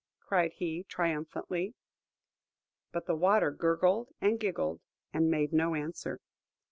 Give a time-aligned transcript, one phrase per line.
[0.19, 1.75] cried he, triumphantly.
[2.91, 4.81] But the water gurgled and giggled,
[5.13, 6.19] and made no answer.